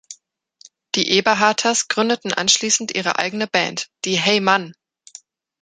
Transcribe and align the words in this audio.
Die 0.95 1.11
Eberharters 1.11 1.87
gründeten 1.87 2.33
anschließend 2.33 2.95
ihre 2.95 3.19
eigene 3.19 3.45
Band, 3.45 3.91
die 4.03 4.15
Hey 4.17 4.39
Mann! 4.39 4.73